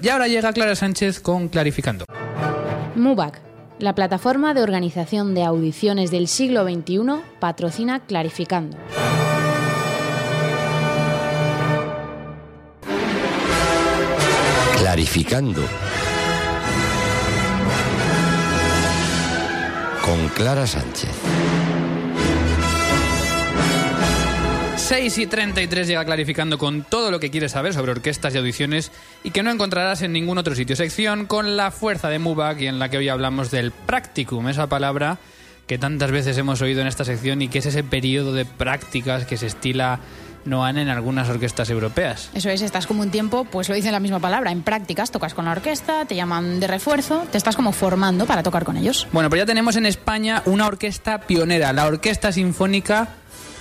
[0.00, 2.04] Y ahora llega Clara Sánchez con Clarificando.
[2.94, 3.40] MUBAC,
[3.80, 7.00] la plataforma de organización de audiciones del siglo XXI,
[7.40, 8.76] patrocina Clarificando.
[14.78, 15.62] Clarificando.
[20.04, 21.10] Con Clara Sánchez.
[24.88, 28.90] 6 y 33 llega clarificando con todo lo que quieres saber sobre orquestas y audiciones
[29.22, 30.76] y que no encontrarás en ningún otro sitio.
[30.76, 34.66] Sección con la fuerza de MUBAC y en la que hoy hablamos del practicum, esa
[34.66, 35.18] palabra
[35.66, 39.26] que tantas veces hemos oído en esta sección y que es ese periodo de prácticas
[39.26, 40.00] que se estila
[40.46, 42.30] no han en algunas orquestas europeas.
[42.32, 45.34] Eso es, estás como un tiempo, pues lo dice la misma palabra, en prácticas, tocas
[45.34, 49.06] con la orquesta, te llaman de refuerzo, te estás como formando para tocar con ellos.
[49.12, 53.08] Bueno, pues ya tenemos en España una orquesta pionera, la Orquesta Sinfónica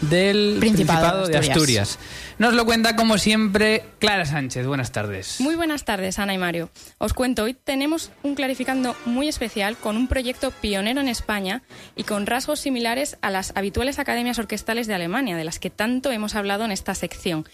[0.00, 1.98] del Principado, de, Asturias.
[2.38, 4.66] Nos lo cuenta como siempre Clara Sánchez.
[4.66, 5.40] Buenas tardes.
[5.40, 6.70] Muy buenas tardes, Ana y Mario.
[6.98, 11.62] Os cuento, hoy tenemos un clarificando muy especial con un proyecto pionero en España
[11.96, 16.10] y con rasgos similares a las habituales academias orquestales de Alemania, de las que tanto
[16.10, 17.46] hemos hablado en esta sección.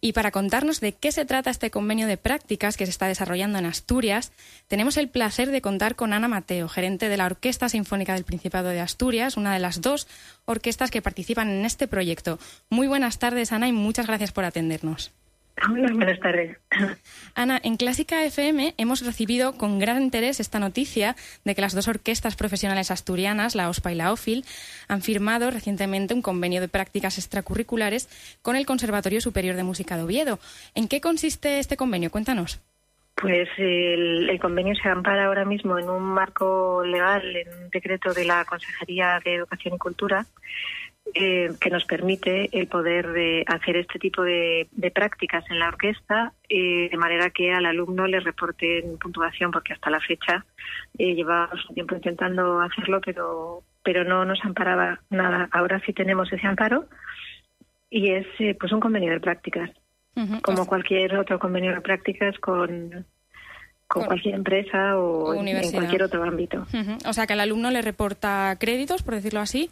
[0.00, 3.58] Y para contarnos de qué se trata este convenio de prácticas que se está desarrollando
[3.58, 4.30] en Asturias,
[4.68, 8.68] tenemos el placer de contar con Ana Mateo, gerente de la Orquesta Sinfónica del Principado
[8.68, 10.06] de Asturias, una de las dos
[10.44, 12.38] orquestas que participan en este proyecto.
[12.70, 15.10] Muy buenas tardes, Ana, y muchas gracias por atendernos.
[15.66, 16.56] Hola, buenas tardes.
[17.34, 21.88] Ana, en Clásica FM hemos recibido con gran interés esta noticia de que las dos
[21.88, 24.44] orquestas profesionales asturianas, la OSPA y la OFIL,
[24.88, 28.08] han firmado recientemente un convenio de prácticas extracurriculares
[28.42, 30.38] con el Conservatorio Superior de Música de Oviedo.
[30.74, 32.10] ¿En qué consiste este convenio?
[32.10, 32.60] Cuéntanos.
[33.20, 38.14] Pues el, el, convenio se ampara ahora mismo en un marco legal, en un decreto
[38.14, 40.24] de la Consejería de Educación y Cultura,
[41.14, 46.32] eh, que nos permite el poder de hacer este tipo de, prácticas en la orquesta,
[46.48, 50.44] eh, de manera que al alumno le reporten puntuación, porque hasta la fecha
[50.98, 55.48] eh, llevábamos un tiempo intentando hacerlo, pero, pero no nos amparaba nada.
[55.52, 56.86] Ahora sí tenemos ese amparo
[57.90, 59.70] y es eh, pues un convenio de prácticas,
[60.42, 63.06] como cualquier otro convenio de prácticas con,
[63.86, 66.66] con, cualquier empresa o, en cualquier otro ámbito.
[67.06, 69.70] O sea, que al alumno le reporta créditos, por decirlo así.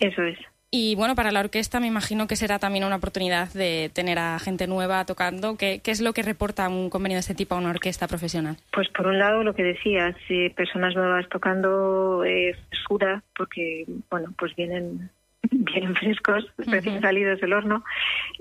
[0.00, 0.38] Eso es.
[0.74, 4.38] Y bueno, para la orquesta me imagino que será también una oportunidad de tener a
[4.38, 5.58] gente nueva tocando.
[5.58, 8.56] ¿Qué, es lo que reporta un convenio de este tipo a una orquesta profesional?
[8.72, 10.16] Pues por un lado lo que decías,
[10.56, 15.10] personas nuevas tocando es frescura, porque bueno, pues vienen
[15.50, 17.84] vienen frescos, recién salidos del horno,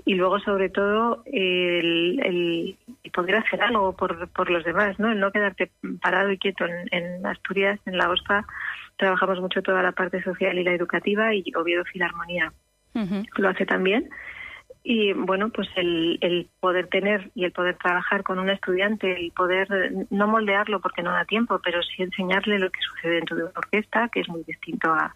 [0.05, 2.77] y luego sobre todo el, el,
[3.11, 5.11] poder hacer algo por, por los demás, ¿no?
[5.11, 8.45] El no quedarte parado y quieto en, en Asturias, en la OSPA,
[8.97, 12.53] trabajamos mucho toda la parte social y la educativa y Oviedo Filarmonía
[13.37, 14.09] lo hace también.
[14.83, 19.31] Y bueno, pues el, el poder tener y el poder trabajar con un estudiante, el
[19.31, 19.67] poder
[20.09, 23.53] no moldearlo porque no da tiempo, pero sí enseñarle lo que sucede dentro de una
[23.55, 25.13] orquesta, que es muy distinto a,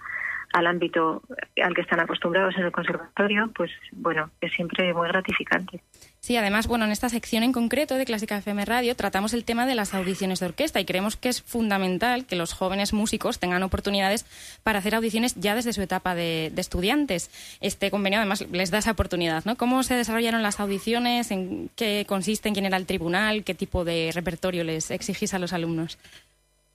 [0.55, 1.21] al ámbito
[1.61, 5.81] al que están acostumbrados en el conservatorio, pues bueno, es siempre muy gratificante.
[6.21, 9.65] Sí, además, bueno, en esta sección en concreto de Clásica FM Radio tratamos el tema
[9.65, 13.63] de las audiciones de orquesta y creemos que es fundamental que los jóvenes músicos tengan
[13.63, 14.25] oportunidades
[14.63, 17.57] para hacer audiciones ya desde su etapa de, estudiantes.
[17.59, 19.57] Este convenio además les da esa oportunidad, ¿no?
[19.57, 21.31] ¿Cómo se desarrollaron las audiciones?
[21.31, 22.53] ¿En qué consisten?
[22.53, 23.43] ¿Quién era el tribunal?
[23.43, 25.99] ¿Qué tipo de repertorio les exigís a los alumnos?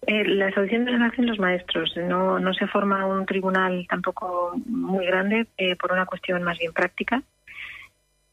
[0.06, 1.94] Eh, las audiciones las hacen los maestros.
[1.97, 6.72] No, no se forma un tribunal tampoco muy grande eh, por una cuestión más bien
[6.72, 7.22] práctica.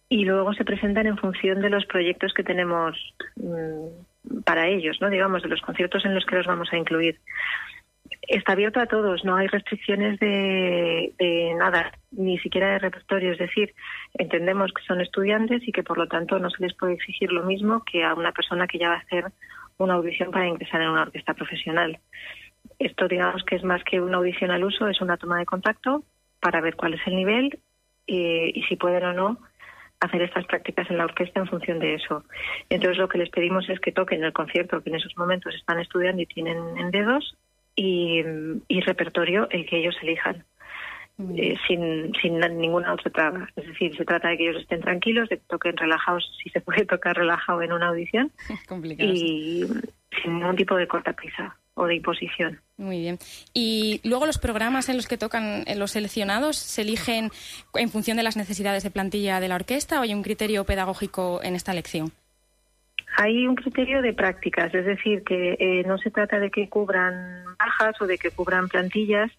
[0.09, 2.95] Y luego se presentan en función de los proyectos que tenemos
[3.35, 5.09] mm, para ellos, ¿no?
[5.09, 7.19] Digamos, de los conciertos en los que los vamos a incluir.
[8.21, 13.33] Está abierto a todos, no hay restricciones de, de nada, ni siquiera de repertorio.
[13.33, 13.73] Es decir,
[14.13, 17.43] entendemos que son estudiantes y que por lo tanto no se les puede exigir lo
[17.43, 19.25] mismo que a una persona que ya va a hacer
[19.77, 21.99] una audición para ingresar en una orquesta profesional.
[22.79, 26.03] Esto digamos que es más que una audición al uso, es una toma de contacto
[26.39, 27.59] para ver cuál es el nivel
[28.07, 29.37] eh, y si pueden o no
[29.99, 32.23] hacer estas prácticas en la orquesta en función de eso.
[32.69, 35.79] Entonces lo que les pedimos es que toquen el concierto que en esos momentos están
[35.79, 37.35] estudiando y tienen en dedos
[37.75, 38.23] y,
[38.67, 40.43] y repertorio el que ellos elijan.
[41.19, 43.49] Eh, sin, sin ninguna otra traba.
[43.55, 46.61] Es decir, se trata de que ellos estén tranquilos, de que toquen relajados, si se
[46.61, 48.31] puede tocar relajado en una audición.
[48.67, 49.09] complicado.
[49.11, 49.65] Y
[50.21, 52.59] sin ningún tipo de cortapisa o de imposición.
[52.77, 53.19] Muy bien.
[53.53, 57.29] Y luego los programas en los que tocan los seleccionados se eligen
[57.75, 61.39] en función de las necesidades de plantilla de la orquesta o hay un criterio pedagógico
[61.43, 62.11] en esta elección.
[63.17, 67.43] Hay un criterio de prácticas, es decir, que eh, no se trata de que cubran
[67.57, 69.31] bajas o de que cubran plantillas,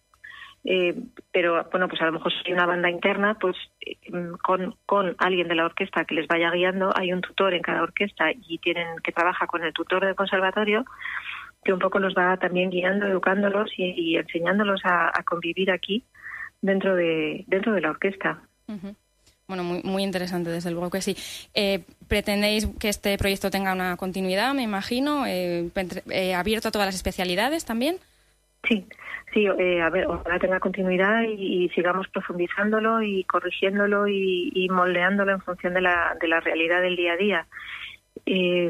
[0.65, 0.95] eh,
[1.33, 3.97] pero bueno, pues a lo mejor si hay una banda interna, pues eh,
[4.43, 7.83] con, con alguien de la orquesta que les vaya guiando, hay un tutor en cada
[7.83, 10.85] orquesta y tienen que trabaja con el tutor del conservatorio
[11.65, 16.05] que un poco los va también guiando, educándolos y, enseñándolos a, convivir aquí
[16.63, 18.41] dentro de dentro de la orquesta.
[19.49, 21.17] Bueno, muy, muy interesante, desde luego que sí.
[21.55, 25.27] Eh, ¿Pretendéis que este proyecto tenga una continuidad, me imagino?
[25.27, 25.71] Eh,
[26.11, 27.97] eh, ¿Abierto a todas las especialidades también?
[28.69, 28.87] Sí,
[29.33, 35.75] sí, a ver, ojalá tenga continuidad y, sigamos profundizándolo y corrigiéndolo y, moldeándolo en función
[35.75, 37.47] de la, de la realidad del día a día.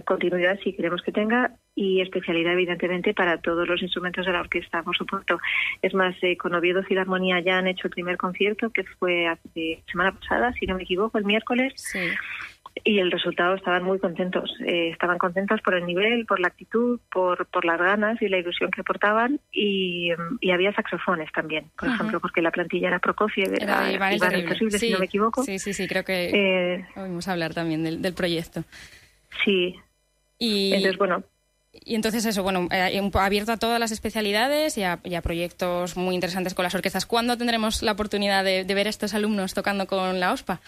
[0.04, 4.82] continuidad sí queremos que tenga y especialidad evidentemente para todos los instrumentos de la orquesta,
[4.82, 5.38] por supuesto.
[5.80, 9.84] Es más, eh, con Oviedo Filarmonía ya han hecho el primer concierto que fue hace
[9.88, 11.72] semana pasada, si no me equivoco, el miércoles.
[12.84, 14.54] Y el resultado estaban muy contentos.
[14.64, 18.38] Eh, estaban contentos por el nivel, por la actitud, por, por las ganas y la
[18.38, 19.40] ilusión que aportaban.
[19.52, 20.10] Y,
[20.40, 24.90] y había saxofones también, por ejemplo, porque la plantilla era Prokofiev, era, era Imposible, si
[24.90, 25.42] no me equivoco.
[25.42, 28.64] Sí, sí, sí, creo que eh, oímos hablar también del, del proyecto.
[29.44, 29.74] Sí.
[30.38, 30.72] Y...
[30.72, 31.24] Entonces, bueno,
[31.84, 36.54] y entonces eso, bueno, eh, abierto a todas las especialidades y a, proyectos muy interesantes
[36.54, 37.06] con las orquestas.
[37.06, 40.60] ¿Cuándo tendremos la oportunidad de, ver a estos alumnos tocando con la OSPA?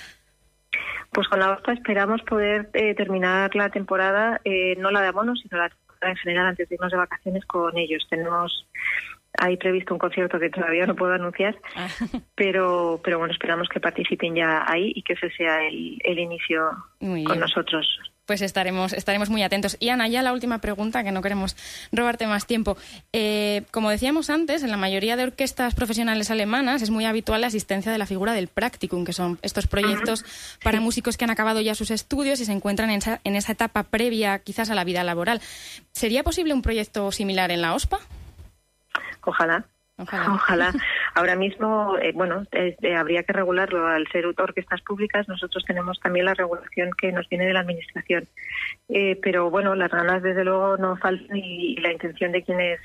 [1.12, 5.34] Pues con la OSPA esperamos poder eh, terminar la temporada, eh, no la de abono,
[5.36, 8.06] sino la temporada en general antes de irnos de vacaciones con ellos.
[8.08, 8.66] Tenemos
[9.38, 11.88] ahí previsto un concierto que todavía no puedo anunciar, ah.
[12.34, 16.70] pero, pero bueno, esperamos que participen ya ahí y que ese sea el, el inicio
[16.98, 19.76] con nosotros pues estaremos, estaremos muy atentos.
[19.80, 21.56] Y Ana, ya la última pregunta, que no queremos
[21.90, 22.76] robarte más tiempo.
[23.12, 27.48] Eh, como decíamos antes, en la mayoría de orquestas profesionales alemanas es muy habitual la
[27.48, 30.24] asistencia de la figura del practicum, que son estos proyectos
[30.62, 33.50] para músicos que han acabado ya sus estudios y se encuentran en esa, en esa
[33.50, 35.40] etapa previa quizás a la vida laboral.
[35.90, 37.98] ¿Sería posible un proyecto similar en la OSPA?
[39.24, 39.64] Ojalá.
[40.00, 40.72] Ojalá.
[41.14, 45.28] Ahora mismo, eh, bueno, eh, habría que regularlo al ser orquestas públicas.
[45.28, 48.28] Nosotros tenemos también la regulación que nos viene de la Administración.
[48.88, 52.80] Eh, pero bueno, las ganas desde luego no faltan y, la intención de quienes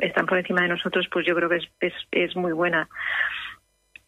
[0.00, 2.88] están por encima de nosotros, pues yo creo que es, es, es muy buena.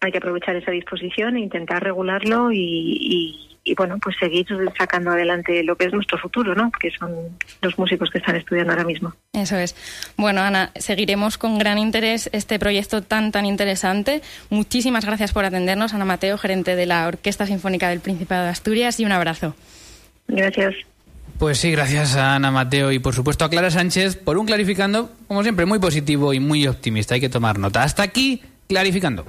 [0.00, 4.46] Hay que aprovechar esa disposición e intentar regularlo y y bueno, pues seguir
[4.76, 6.70] sacando adelante lo que es nuestro futuro, ¿no?
[6.70, 7.10] Que son
[7.62, 9.14] los músicos que están estudiando ahora mismo.
[9.32, 9.74] Eso es.
[10.16, 14.20] Bueno, Ana, seguiremos con gran interés este proyecto tan, tan interesante.
[14.50, 19.00] Muchísimas gracias por atendernos, Ana Mateo, gerente de la Orquesta Sinfónica del Principado de Asturias,
[19.00, 19.54] y un abrazo.
[20.28, 20.74] Gracias.
[21.38, 25.10] Pues sí, gracias a Ana Mateo y por supuesto a Clara Sánchez por un clarificando,
[25.26, 27.14] como siempre, muy positivo y muy optimista.
[27.14, 27.82] Hay que tomar nota.
[27.82, 29.24] Hasta aquí, clarificando.